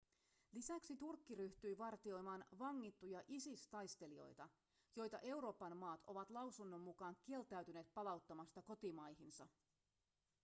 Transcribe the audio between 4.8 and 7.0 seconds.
joita euroopan maat ovat lausunnon